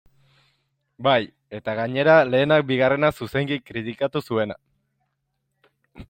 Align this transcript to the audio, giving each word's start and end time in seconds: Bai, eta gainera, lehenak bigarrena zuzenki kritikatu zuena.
Bai, 1.07 1.17
eta 1.57 1.75
gainera, 1.79 2.15
lehenak 2.35 2.65
bigarrena 2.71 3.11
zuzenki 3.17 3.59
kritikatu 3.69 4.23
zuena. 4.31 4.57